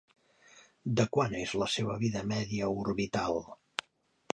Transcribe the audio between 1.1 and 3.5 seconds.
quant és la seva vida-media orbital?